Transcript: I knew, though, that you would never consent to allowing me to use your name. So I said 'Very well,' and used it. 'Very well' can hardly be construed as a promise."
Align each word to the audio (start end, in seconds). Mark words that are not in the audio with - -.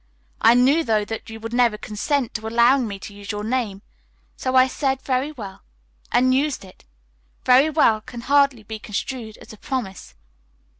I 0.41 0.55
knew, 0.55 0.83
though, 0.83 1.05
that 1.05 1.29
you 1.29 1.39
would 1.41 1.53
never 1.53 1.77
consent 1.77 2.33
to 2.33 2.47
allowing 2.47 2.87
me 2.87 2.97
to 2.97 3.13
use 3.13 3.31
your 3.31 3.43
name. 3.43 3.83
So 4.35 4.55
I 4.55 4.65
said 4.65 4.99
'Very 5.03 5.31
well,' 5.31 5.61
and 6.11 6.33
used 6.33 6.65
it. 6.65 6.85
'Very 7.45 7.69
well' 7.69 8.01
can 8.01 8.21
hardly 8.21 8.63
be 8.63 8.79
construed 8.79 9.37
as 9.37 9.53
a 9.53 9.57
promise." 9.57 10.15